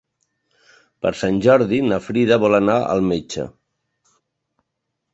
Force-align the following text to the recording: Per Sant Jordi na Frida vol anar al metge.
Per 1.05 1.11
Sant 1.19 1.37
Jordi 1.47 1.83
na 1.91 2.01
Frida 2.07 2.41
vol 2.47 2.59
anar 2.63 2.81
al 2.97 3.05
metge. 3.13 3.49